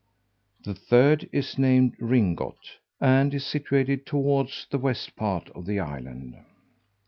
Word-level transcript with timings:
The 0.63 0.73
third 0.73 1.29
is 1.31 1.59
named 1.59 1.93
Ringot, 1.99 2.57
and 2.99 3.31
is 3.35 3.45
situate 3.45 4.03
towards 4.03 4.65
the 4.71 4.79
west 4.79 5.15
part 5.15 5.47
of 5.49 5.67
the 5.67 5.79
island. 5.79 6.37